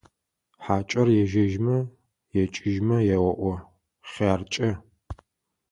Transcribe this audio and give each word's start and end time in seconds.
ХьакӀэр 0.63 1.07
ежьэжьмэ, 1.21 1.77
екӀыжьымэ 2.41 2.97
еоӀо: 3.15 3.53
«ХъяркӀэ!». 4.09 4.69